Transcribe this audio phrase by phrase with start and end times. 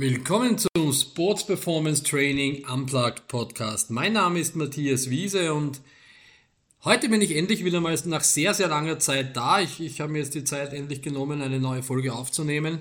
[0.00, 3.90] Willkommen zum Sports Performance Training Unplugged Podcast.
[3.90, 5.82] Mein Name ist Matthias Wiese und
[6.84, 9.60] heute bin ich endlich wieder mal nach sehr, sehr langer Zeit da.
[9.60, 12.78] Ich, ich habe mir jetzt die Zeit endlich genommen, eine neue Folge aufzunehmen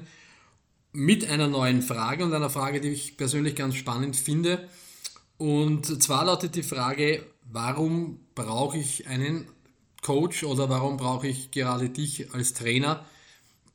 [0.93, 4.69] mit einer neuen Frage und einer Frage, die ich persönlich ganz spannend finde.
[5.37, 9.45] Und zwar lautet die Frage, warum brauche ich einen
[10.01, 13.05] Coach oder warum brauche ich gerade dich als Trainer?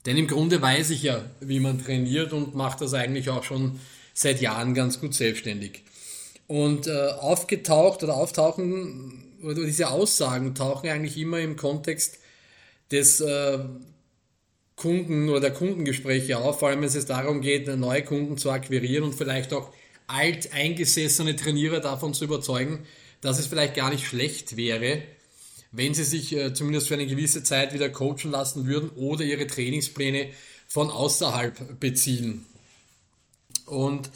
[0.06, 3.80] Denn im Grunde weiß ich ja, wie man trainiert und mache das eigentlich auch schon
[4.12, 5.82] seit Jahren ganz gut selbstständig.
[6.46, 12.18] Und äh, aufgetaucht oder auftauchen, oder diese Aussagen tauchen eigentlich immer im Kontext
[12.90, 13.58] des äh,
[14.76, 19.04] Kunden oder der Kundengespräche auf, vor allem wenn es darum geht, neue Kunden zu akquirieren
[19.04, 19.72] und vielleicht auch
[20.06, 22.84] alteingesessene Trainiere davon zu überzeugen,
[23.20, 25.02] dass es vielleicht gar nicht schlecht wäre,
[25.74, 29.46] wenn sie sich äh, zumindest für eine gewisse Zeit wieder coachen lassen würden oder ihre
[29.46, 30.30] Trainingspläne
[30.68, 32.46] von außerhalb beziehen.
[33.66, 34.10] Und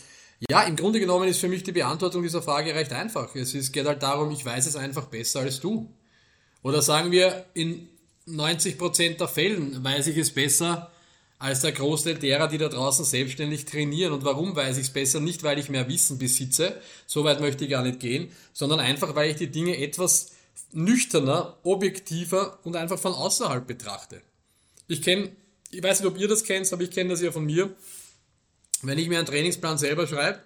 [0.48, 3.34] ja, im Grunde genommen ist für mich die Beantwortung dieser Frage recht einfach.
[3.34, 5.90] Es geht halt darum, ich weiß es einfach besser als du.
[6.62, 7.88] Oder sagen wir, in
[8.28, 10.92] 90% der Fällen weiß ich es besser
[11.40, 14.12] als der Großteil derer, die da draußen selbstständig trainieren.
[14.12, 15.20] Und warum weiß ich es besser?
[15.20, 19.14] Nicht, weil ich mehr Wissen besitze, so weit möchte ich gar nicht gehen, sondern einfach,
[19.14, 20.32] weil ich die Dinge etwas
[20.72, 24.22] nüchterner, objektiver und einfach von außerhalb betrachte.
[24.86, 25.30] Ich kenne,
[25.70, 27.74] ich weiß nicht, ob ihr das kennt, aber ich kenne das ja von mir.
[28.82, 30.40] Wenn ich mir einen Trainingsplan selber schreibe,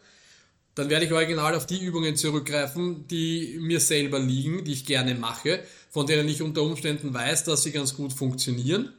[0.75, 5.15] dann werde ich original auf die Übungen zurückgreifen, die mir selber liegen, die ich gerne
[5.15, 8.93] mache, von denen ich unter Umständen weiß, dass sie ganz gut funktionieren.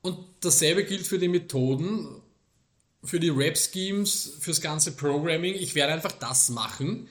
[0.00, 2.22] Und dasselbe gilt für die Methoden,
[3.04, 5.54] für die Rap-Schemes, fürs ganze Programming.
[5.54, 7.08] Ich werde einfach das machen,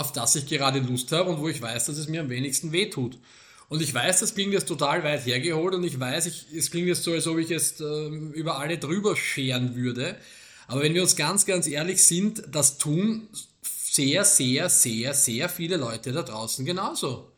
[0.00, 2.72] auf das ich gerade Lust habe und wo ich weiß, dass es mir am wenigsten
[2.72, 3.18] wehtut.
[3.68, 6.88] Und ich weiß, das klingt jetzt total weit hergeholt und ich weiß, ich, es klingt
[6.88, 10.16] jetzt so, als ob ich jetzt äh, über alle drüber scheren würde.
[10.66, 13.28] Aber wenn wir uns ganz, ganz ehrlich sind, das tun
[13.62, 17.30] sehr, sehr, sehr, sehr viele Leute da draußen genauso.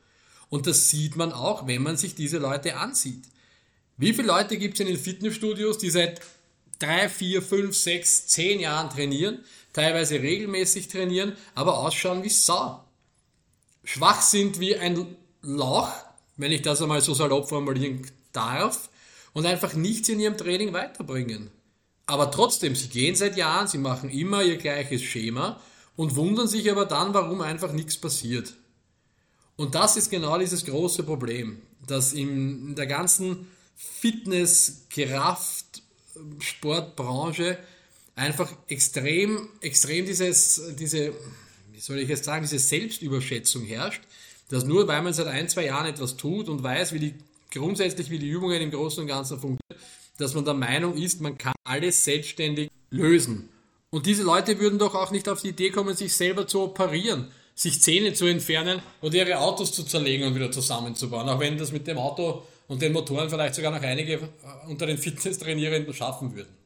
[0.48, 3.24] Und das sieht man auch, wenn man sich diese Leute ansieht.
[3.96, 6.20] Wie viele Leute gibt es in den Fitnessstudios, die seit
[6.78, 9.40] drei, vier, fünf, sechs, zehn Jahren trainieren,
[9.72, 12.84] teilweise regelmäßig trainieren, aber ausschauen wie Sau.
[13.84, 15.90] Schwach sind wie ein Lauch,
[16.36, 18.88] wenn ich das einmal so salopp formulieren darf,
[19.32, 21.50] und einfach nichts in ihrem Training weiterbringen.
[22.06, 25.60] Aber trotzdem, sie gehen seit Jahren, sie machen immer ihr gleiches Schema
[25.96, 28.54] und wundern sich aber dann, warum einfach nichts passiert.
[29.56, 35.82] Und das ist genau dieses große Problem, dass in der ganzen Fitness, Kraft,
[36.38, 37.58] Sportbranche
[38.14, 41.12] einfach extrem, extrem dieses, diese,
[41.72, 44.02] wie soll ich jetzt sagen, diese Selbstüberschätzung herrscht,
[44.48, 47.14] dass nur weil man seit ein, zwei Jahren etwas tut und weiß, wie die
[47.50, 49.86] grundsätzlich wie die Übungen im Großen und Ganzen funktionieren,
[50.18, 53.48] dass man der Meinung ist, man kann alles selbstständig lösen.
[53.90, 57.30] Und diese Leute würden doch auch nicht auf die Idee kommen, sich selber zu operieren,
[57.54, 61.28] sich Zähne zu entfernen und ihre Autos zu zerlegen und wieder zusammenzubauen.
[61.28, 64.20] Auch wenn das mit dem Auto und den Motoren vielleicht sogar noch einige äh,
[64.68, 66.61] unter den Fitnesstrainierenden schaffen würden.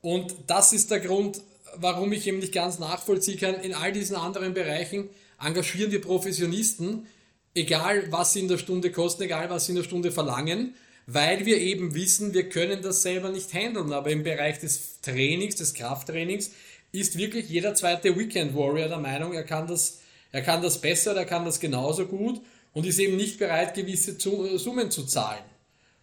[0.00, 1.40] Und das ist der Grund,
[1.76, 5.08] warum ich eben nicht ganz nachvollziehen kann, in all diesen anderen Bereichen
[5.40, 7.06] engagieren wir Professionisten,
[7.54, 10.74] egal was sie in der Stunde kosten, egal was sie in der Stunde verlangen,
[11.06, 13.92] weil wir eben wissen, wir können das selber nicht handeln.
[13.92, 16.50] Aber im Bereich des Trainings, des Krafttrainings,
[16.92, 20.00] ist wirklich jeder zweite Weekend Warrior der Meinung, er kann das,
[20.32, 22.40] er kann das besser, er kann das genauso gut
[22.72, 25.42] und ist eben nicht bereit, gewisse Summen zu zahlen.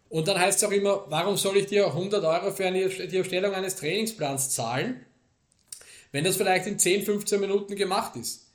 [0.10, 3.18] Und dann heißt es auch immer, warum soll ich dir 100 Euro für eine, die
[3.18, 5.06] Erstellung eines Trainingsplans zahlen,
[6.12, 8.46] wenn das vielleicht in 10, 15 Minuten gemacht ist.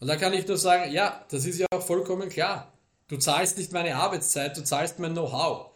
[0.00, 2.72] Und da kann ich nur sagen, ja, das ist ja auch vollkommen klar.
[3.08, 5.66] Du zahlst nicht meine Arbeitszeit, du zahlst mein Know-how.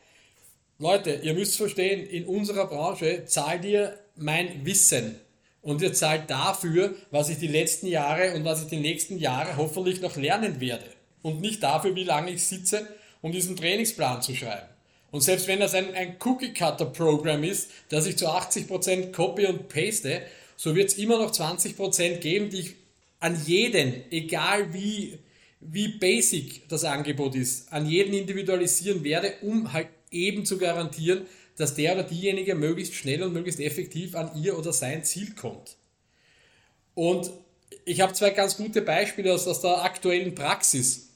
[0.78, 5.20] Leute, ihr müsst verstehen, in unserer Branche zahlt ihr mein Wissen.
[5.60, 9.56] Und ihr zahlt dafür, was ich die letzten Jahre und was ich die nächsten Jahre
[9.56, 10.84] hoffentlich noch lernen werde.
[11.22, 12.86] Und nicht dafür, wie lange ich sitze,
[13.22, 14.68] um diesen Trainingsplan zu schreiben.
[15.14, 20.22] Und selbst wenn das ein, ein Cookie-Cutter-Programm ist, das ich zu 80% copy und paste,
[20.56, 22.74] so wird es immer noch 20% geben, die ich
[23.20, 25.20] an jeden, egal wie,
[25.60, 31.26] wie basic das Angebot ist, an jeden individualisieren werde, um halt eben zu garantieren,
[31.56, 35.76] dass der oder diejenige möglichst schnell und möglichst effektiv an ihr oder sein Ziel kommt.
[36.96, 37.30] Und
[37.84, 41.10] ich habe zwei ganz gute Beispiele aus, aus der aktuellen Praxis,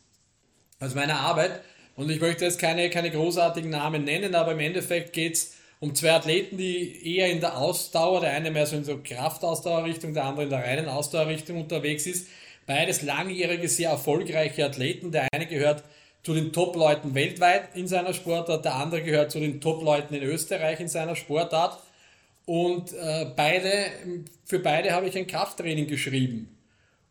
[0.79, 1.63] aus meiner Arbeit.
[1.99, 5.97] Und ich möchte jetzt keine, keine großartigen Namen nennen, aber im Endeffekt geht es um
[5.97, 10.27] zwei Athleten, die eher in der Ausdauer, der eine mehr so in so Kraftausdauerrichtung, der
[10.27, 12.29] andere in der reinen Ausdauerrichtung unterwegs ist.
[12.69, 15.11] Beides langjährige, sehr erfolgreiche Athleten.
[15.11, 15.83] Der eine gehört
[16.23, 20.79] zu den Top-Leuten weltweit in seiner Sportart, der andere gehört zu den Top-Leuten in Österreich
[20.79, 21.83] in seiner Sportart.
[22.47, 23.87] Und äh, beide,
[24.45, 26.57] für beide habe ich ein Krafttraining geschrieben.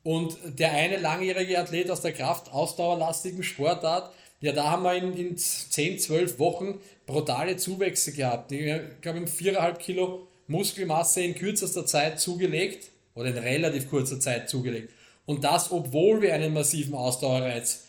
[0.03, 5.37] Und der eine langjährige Athlet aus der Kraft-ausdauerlastigen Sportart, ja, da haben wir in, in
[5.37, 8.51] 10, 12 Wochen brutale Zuwächse gehabt.
[8.51, 14.49] Ich glaube, im 4,5 Kilo Muskelmasse in kürzester Zeit zugelegt oder in relativ kurzer Zeit
[14.49, 14.93] zugelegt.
[15.25, 17.87] Und das, obwohl wir einen massiven Ausdauerreiz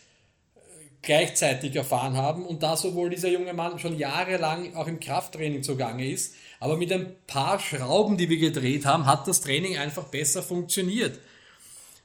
[0.55, 0.59] äh,
[1.01, 6.09] gleichzeitig erfahren haben und das, obwohl dieser junge Mann schon jahrelang auch im Krafttraining zugange
[6.09, 6.35] ist.
[6.59, 11.19] Aber mit ein paar Schrauben, die wir gedreht haben, hat das Training einfach besser funktioniert.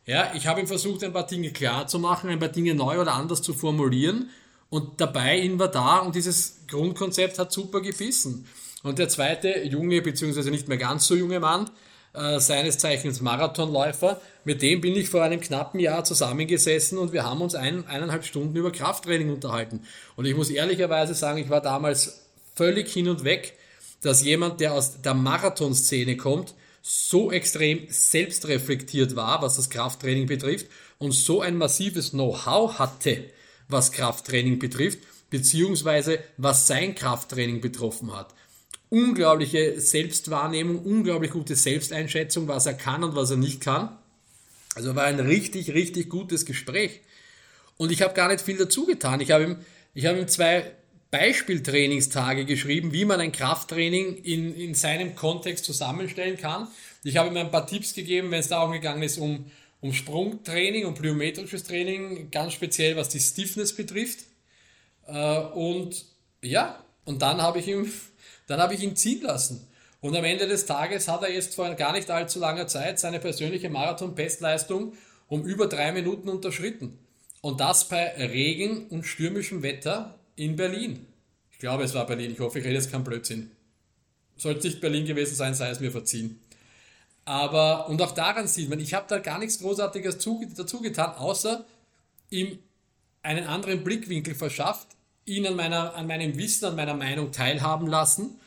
[0.06, 3.00] Ja, ich habe ihm versucht, ein paar Dinge klar zu machen, ein paar Dinge neu
[3.00, 4.28] oder anders zu formulieren
[4.68, 8.46] und dabei ihn war da und dieses Grundkonzept hat super gebissen.
[8.82, 11.70] Und der zweite junge, beziehungsweise nicht mehr ganz so junge Mann,
[12.12, 17.24] äh, seines Zeichens Marathonläufer, mit dem bin ich vor einem knappen Jahr zusammengesessen und wir
[17.24, 19.80] haben uns ein, eineinhalb Stunden über Krafttraining unterhalten.
[20.16, 23.54] Und ich muss ehrlicherweise sagen, ich war damals völlig hin und weg,
[24.02, 26.54] dass jemand, der aus der Marathonszene kommt,
[26.86, 30.66] so extrem selbstreflektiert war, was das Krafttraining betrifft
[30.98, 33.24] und so ein massives Know-how hatte,
[33.68, 34.98] was Krafttraining betrifft,
[35.30, 38.34] beziehungsweise was sein Krafttraining betroffen hat.
[38.90, 43.96] Unglaubliche Selbstwahrnehmung, unglaublich gute Selbsteinschätzung, was er kann und was er nicht kann.
[44.74, 47.00] Also war ein richtig, richtig gutes Gespräch.
[47.78, 49.22] Und ich habe gar nicht viel dazu getan.
[49.22, 49.44] Ich habe
[49.94, 50.70] ihm, habe ihm zwei
[51.14, 56.66] Beispieltrainingstage geschrieben, wie man ein Krafttraining in, in seinem Kontext zusammenstellen kann.
[57.04, 59.48] Ich habe ihm ein paar Tipps gegeben, wenn es darum gegangen ist, um,
[59.80, 64.24] um Sprungtraining, um plyometrisches Training, ganz speziell was die Stiffness betrifft.
[65.06, 66.04] Äh, und
[66.42, 67.88] ja, und dann habe ich ihm,
[68.48, 69.68] dann habe ich ihn ziehen lassen.
[70.00, 73.20] Und am Ende des Tages hat er jetzt vor gar nicht allzu langer Zeit seine
[73.20, 74.94] persönliche Marathon-Bestleistung
[75.28, 76.98] um über drei Minuten unterschritten.
[77.40, 81.06] Und das bei Regen und stürmischem Wetter in Berlin.
[81.50, 82.32] Ich glaube, es war Berlin.
[82.32, 83.50] Ich hoffe, ich rede jetzt keinen Blödsinn.
[84.36, 86.40] Sollte nicht Berlin gewesen sein, sei es mir verziehen.
[87.24, 91.64] Aber, und auch daran sieht man, ich habe da gar nichts Großartiges dazu getan, außer
[92.30, 92.58] ihm
[93.22, 94.88] einen anderen Blickwinkel verschafft,
[95.24, 98.38] ihn an, meiner, an meinem Wissen, an meiner Meinung teilhaben lassen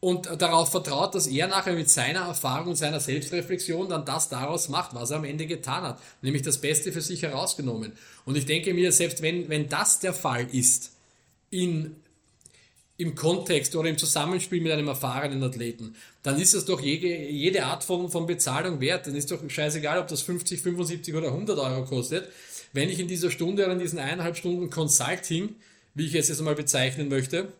[0.00, 4.70] und darauf vertraut, dass er nachher mit seiner Erfahrung und seiner Selbstreflexion dann das daraus
[4.70, 7.92] macht, was er am Ende getan hat, nämlich das Beste für sich herausgenommen.
[8.24, 10.92] Und ich denke mir, selbst wenn, wenn das der Fall ist,
[11.50, 11.96] in,
[12.96, 17.64] im Kontext oder im Zusammenspiel mit einem erfahrenen Athleten, dann ist das doch jede, jede
[17.64, 19.06] Art von, von Bezahlung wert.
[19.06, 22.28] Dann ist doch scheißegal, ob das 50, 75 oder 100 Euro kostet.
[22.72, 25.56] Wenn ich in dieser Stunde oder in diesen eineinhalb Stunden Consulting,
[25.94, 27.52] wie ich es jetzt einmal bezeichnen möchte,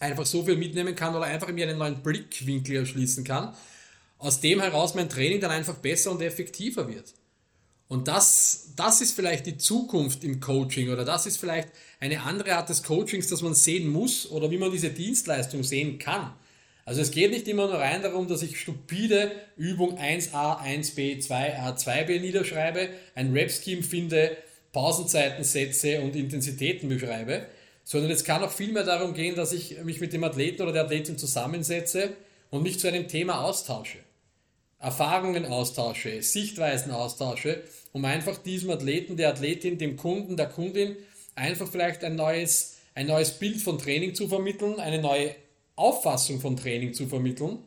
[0.00, 3.54] einfach so viel mitnehmen kann oder einfach mir einen neuen Blickwinkel erschließen kann,
[4.18, 7.12] aus dem heraus mein Training dann einfach besser und effektiver wird.
[7.88, 11.68] Und das, das ist vielleicht die Zukunft im Coaching oder das ist vielleicht
[12.00, 15.98] eine andere Art des Coachings, das man sehen muss oder wie man diese Dienstleistung sehen
[15.98, 16.32] kann.
[16.84, 21.76] Also es geht nicht immer nur rein darum, dass ich stupide Übung 1a, 1b, 2a,
[21.76, 24.36] 2b niederschreibe, ein Rep-Scheme finde,
[24.72, 27.46] Pausenzeiten setze und Intensitäten beschreibe,
[27.82, 30.84] sondern es kann auch vielmehr darum gehen, dass ich mich mit dem Athleten oder der
[30.84, 32.10] Athletin zusammensetze
[32.50, 33.98] und mich zu einem Thema austausche.
[34.78, 37.62] Erfahrungen austausche, Sichtweisen austausche,
[37.92, 40.96] um einfach diesem Athleten, der Athletin, dem Kunden, der Kundin
[41.34, 45.34] einfach vielleicht ein neues, ein neues Bild von Training zu vermitteln, eine neue
[45.76, 47.58] Auffassung von Training zu vermitteln,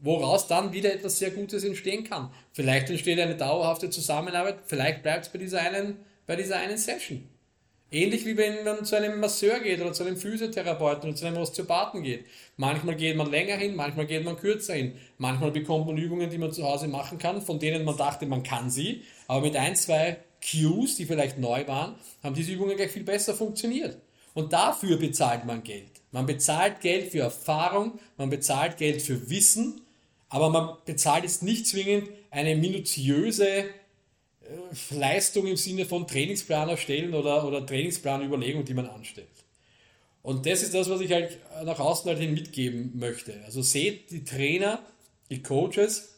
[0.00, 2.32] woraus dann wieder etwas sehr Gutes entstehen kann.
[2.52, 7.28] Vielleicht entsteht eine dauerhafte Zusammenarbeit, vielleicht bleibt es bei dieser einen, bei dieser einen Session.
[7.92, 11.36] Ähnlich wie wenn man zu einem Masseur geht oder zu einem Physiotherapeuten oder zu einem
[11.36, 12.24] Osteopathen geht.
[12.56, 14.94] Manchmal geht man länger hin, manchmal geht man kürzer hin.
[15.18, 18.42] Manchmal bekommt man Übungen, die man zu Hause machen kann, von denen man dachte, man
[18.42, 19.02] kann sie.
[19.28, 23.34] Aber mit ein, zwei Cues, die vielleicht neu waren, haben diese Übungen gleich viel besser
[23.34, 23.98] funktioniert.
[24.32, 25.90] Und dafür bezahlt man Geld.
[26.12, 29.82] Man bezahlt Geld für Erfahrung, man bezahlt Geld für Wissen,
[30.30, 33.66] aber man bezahlt jetzt nicht zwingend eine minutiöse
[34.90, 39.28] Leistung im Sinne von Trainingsplan erstellen oder, oder Trainingsplanüberlegung, die man anstellt.
[40.22, 43.34] Und das ist das, was ich halt nach außen halt hin mitgeben möchte.
[43.44, 44.80] Also seht die Trainer,
[45.30, 46.16] die Coaches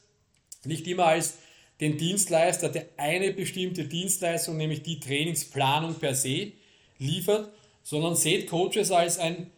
[0.64, 1.38] nicht immer als
[1.80, 6.52] den Dienstleister, der eine bestimmte Dienstleistung, nämlich die Trainingsplanung per se,
[6.98, 7.50] liefert,
[7.82, 9.50] sondern seht Coaches als ein,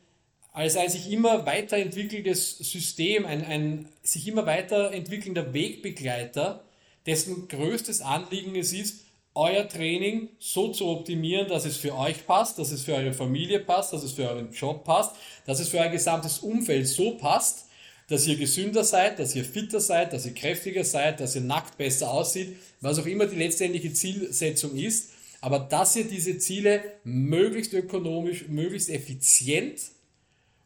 [0.52, 6.64] als ein sich immer weiterentwickelndes System, ein, ein sich immer weiterentwickelnder Wegbegleiter,
[7.06, 12.58] dessen größtes Anliegen es ist, euer Training so zu optimieren, dass es für euch passt,
[12.58, 15.78] dass es für eure Familie passt, dass es für euren Job passt, dass es für
[15.78, 17.66] euer gesamtes Umfeld so passt,
[18.08, 21.76] dass ihr gesünder seid, dass ihr fitter seid, dass ihr kräftiger seid, dass ihr nackt
[21.76, 25.10] besser aussieht, was auch immer die letztendliche Zielsetzung ist,
[25.40, 29.80] aber dass ihr diese Ziele möglichst ökonomisch, möglichst effizient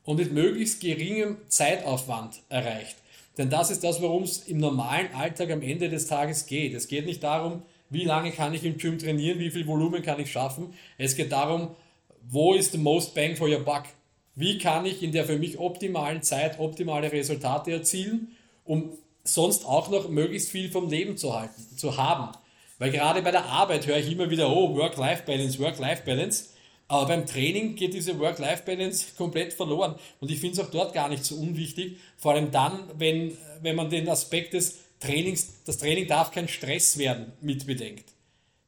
[0.04, 2.96] und mit möglichst geringem Zeitaufwand erreicht.
[3.40, 6.74] Denn das ist das, worum es im normalen Alltag am Ende des Tages geht.
[6.74, 10.20] Es geht nicht darum, wie lange kann ich im Gym trainieren, wie viel Volumen kann
[10.20, 10.74] ich schaffen.
[10.98, 11.70] Es geht darum,
[12.28, 13.84] wo ist the most bang for your buck?
[14.34, 18.90] Wie kann ich in der für mich optimalen Zeit optimale Resultate erzielen, um
[19.24, 22.36] sonst auch noch möglichst viel vom Leben zu halten, zu haben?
[22.78, 26.49] Weil gerade bei der Arbeit höre ich immer wieder, oh, Work-Life-Balance, Work-Life-Balance.
[26.90, 29.94] Aber beim Training geht diese Work-Life-Balance komplett verloren.
[30.18, 31.98] Und ich finde es auch dort gar nicht so unwichtig.
[32.16, 36.98] Vor allem dann, wenn, wenn man den Aspekt des Trainings, das Training darf kein Stress
[36.98, 38.06] werden, mitbedenkt.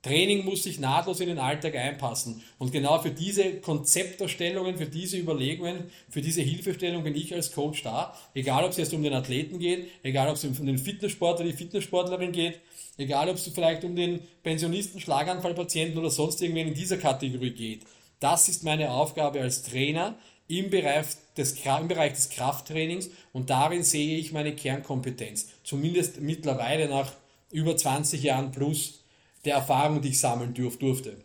[0.02, 2.44] Training muss sich nahtlos in den Alltag einpassen.
[2.58, 7.82] Und genau für diese Konzepterstellungen, für diese Überlegungen, für diese Hilfestellung bin ich als Coach
[7.82, 8.16] da.
[8.34, 11.54] Egal, ob es jetzt um den Athleten geht, egal, ob es um den Fitnesssportler, die
[11.54, 12.60] Fitnesssportlerin geht,
[12.98, 17.80] egal, ob es vielleicht um den Pensionisten, Schlaganfallpatienten oder sonst irgendwen in dieser Kategorie geht.
[18.22, 23.82] Das ist meine Aufgabe als Trainer im Bereich des, im Bereich des Krafttrainings und darin
[23.82, 25.48] sehe ich meine Kernkompetenz.
[25.64, 27.10] Zumindest mittlerweile nach
[27.50, 29.02] über 20 Jahren plus
[29.44, 31.16] der Erfahrung, die ich sammeln durf, durfte.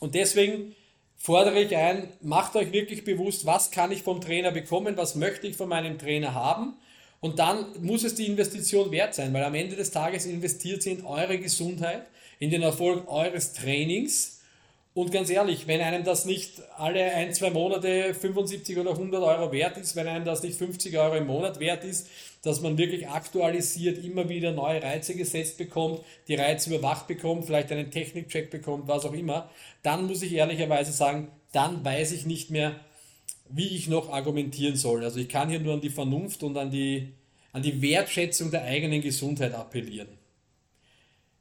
[0.00, 0.74] Und deswegen
[1.16, 5.46] fordere ich ein, macht euch wirklich bewusst, was kann ich vom Trainer bekommen, was möchte
[5.46, 6.74] ich von meinem Trainer haben.
[7.20, 10.92] Und dann muss es die Investition wert sein, weil am Ende des Tages investiert sie
[10.92, 12.04] in eure Gesundheit,
[12.38, 14.41] in den Erfolg eures Trainings
[14.94, 19.50] und ganz ehrlich, wenn einem das nicht alle ein, zwei Monate 75 oder 100 Euro
[19.50, 22.08] wert ist, wenn einem das nicht 50 Euro im Monat wert ist,
[22.42, 27.72] dass man wirklich aktualisiert, immer wieder neue Reize gesetzt bekommt, die Reize überwacht bekommt, vielleicht
[27.72, 29.48] einen Technikcheck bekommt, was auch immer,
[29.82, 32.78] dann muss ich ehrlicherweise sagen, dann weiß ich nicht mehr,
[33.48, 35.04] wie ich noch argumentieren soll.
[35.04, 37.08] Also ich kann hier nur an die Vernunft und an die,
[37.52, 40.21] an die Wertschätzung der eigenen Gesundheit appellieren.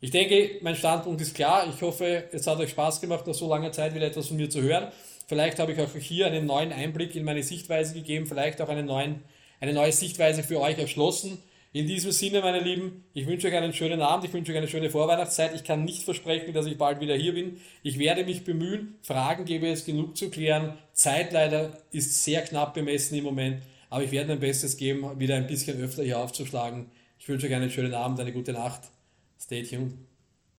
[0.03, 1.71] Ich denke, mein Standpunkt ist klar.
[1.71, 4.49] Ich hoffe, es hat euch Spaß gemacht, nach so langer Zeit wieder etwas von mir
[4.49, 4.87] zu hören.
[5.27, 8.87] Vielleicht habe ich auch hier einen neuen Einblick in meine Sichtweise gegeben, vielleicht auch einen
[8.87, 9.21] neuen,
[9.59, 11.37] eine neue Sichtweise für euch erschlossen.
[11.71, 14.67] In diesem Sinne, meine Lieben, ich wünsche euch einen schönen Abend, ich wünsche euch eine
[14.67, 15.53] schöne Vorweihnachtszeit.
[15.53, 17.61] Ich kann nicht versprechen, dass ich bald wieder hier bin.
[17.83, 18.95] Ich werde mich bemühen.
[19.03, 20.79] Fragen gebe es genug zu klären.
[20.93, 25.35] Zeit leider ist sehr knapp bemessen im Moment, aber ich werde mein Bestes geben, wieder
[25.35, 26.87] ein bisschen öfter hier aufzuschlagen.
[27.19, 28.81] Ich wünsche euch einen schönen Abend, eine gute Nacht.
[29.41, 30.10] Stay tuned.